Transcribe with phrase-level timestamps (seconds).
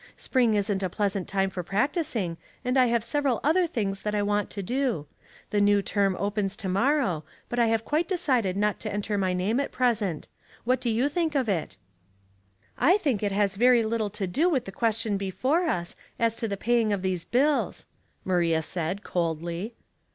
[0.17, 4.23] Spring isn't a pleasant time for practicing, and I have several other things that I
[4.23, 5.05] want to do.
[5.51, 9.33] The new term opens to morrow, but I have quite decided not to enter my
[9.33, 10.27] name at present.
[10.63, 11.77] What do you think of it?"
[12.79, 16.35] '^ 1 think it h«,s very little to do with the question before us, as
[16.37, 17.85] to the paying of these bills,"
[18.25, 19.75] Maria said, coldly.